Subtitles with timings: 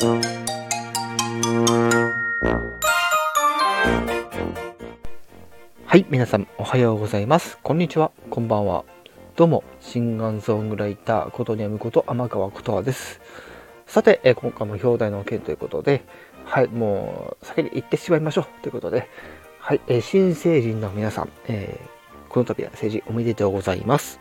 [0.00, 0.06] は
[5.96, 7.58] い、皆さんおはようございます。
[7.64, 8.84] こんにちは、こんばんは。
[9.34, 13.20] どうも、シンガンソングライター、ことにゃむこと天川ことはです。
[13.88, 16.04] さて、え今回も表題の件ということで、
[16.44, 19.08] はい、もう先に行ってしまいましょうということで、
[19.58, 24.20] はい、え新成人の皆さん、えー、この度は成人おめでとうございます。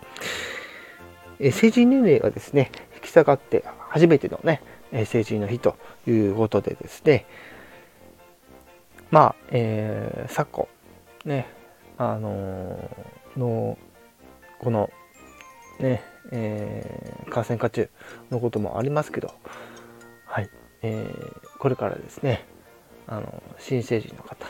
[1.39, 5.75] え成人年齢がですね、引き下がって初めてのね、え成人の日と
[6.07, 7.25] いうことでですね、
[9.09, 10.67] まあ、えー、昨今、
[11.25, 11.47] ね、
[11.97, 13.77] あのー、の、
[14.59, 14.89] この、
[15.79, 17.89] ね、えー、感染渦中
[18.31, 19.33] のこともありますけど、
[20.25, 20.49] はい、
[20.81, 22.45] えー、これからですね、
[23.07, 24.45] あの、新成人の方、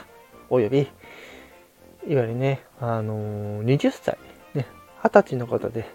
[0.49, 4.17] および、いわゆるね、あのー、20歳、
[4.53, 4.65] ね、
[5.03, 5.85] 20歳の方で、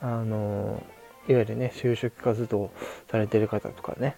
[0.00, 0.82] あの
[1.28, 2.70] いわゆるね、就職活動
[3.10, 4.16] されてる方とかね、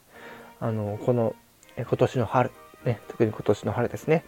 [0.61, 1.35] あのこの、
[1.77, 2.51] 今年の春、
[2.85, 4.25] ね、特に今年の春ですね、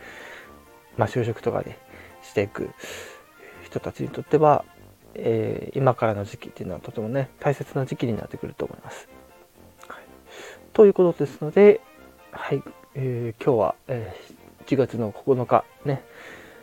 [0.97, 1.79] まあ、就職とかで
[2.23, 2.71] していく
[3.65, 4.65] 人たちにとっては、
[5.15, 9.09] えー、今からの時期っていうのはとてもね大切な時期になってくると思います。
[9.89, 10.03] はい、
[10.73, 11.81] ということですので、
[12.31, 12.63] はい
[12.95, 16.03] えー、今日は、えー、1月の9日ね、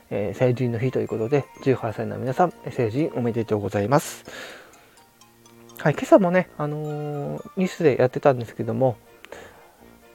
[0.10, 4.59] え成人の日ということで18歳の皆さん成人おめでとうございます。
[5.82, 8.98] はい、今朝もね、あのニュースでやってたんですけども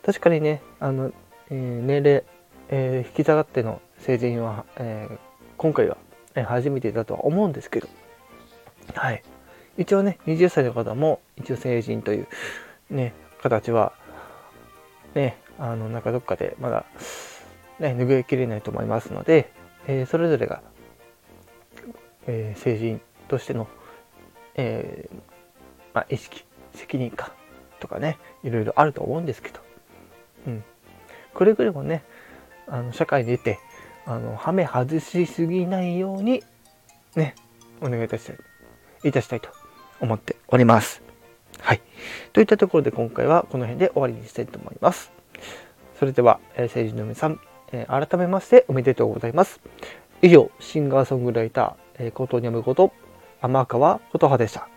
[0.05, 1.11] 確かにねあの、
[1.51, 2.23] え年齢、
[2.69, 5.19] え引き下がっての成人は、えー、
[5.57, 5.97] 今回は、
[6.35, 7.89] ね、初めてだとは思うんですけど、
[8.95, 9.23] はい。
[9.79, 12.29] 一応ね、20歳の方も一応成人という
[12.91, 13.95] ね、形は、
[15.15, 16.85] ね、あの、なんかどっかでまだ、
[17.79, 19.51] ね、拭いきれないと思いますので、
[19.87, 20.61] え、それぞれが、
[22.27, 23.67] え、成人としての、
[24.57, 25.34] えー、
[25.95, 27.31] まあ、意識、責任感
[27.81, 29.61] とかね、いろいろあると思うんですけど、
[30.49, 30.65] うん。
[31.33, 32.05] くれぐれもね、
[32.67, 33.59] あの、社会に出て、
[34.05, 36.43] あの、はめ外しすぎないように、
[37.15, 37.35] ね、
[37.81, 38.37] お願いいたしたい、
[39.05, 39.49] いたしたいと
[40.01, 41.03] 思っております。
[41.61, 41.81] はい。
[42.33, 45.13] といったところで今回はこの辺で終わりにしたいと思います。
[45.99, 47.41] それでは、えー、成人の皆さん、
[47.73, 49.61] えー、改めましておめでとうございます。
[50.23, 52.93] 以上、シンガーソングライター、えー、ことにゃむこと、
[53.41, 54.74] 天川琴葉でした。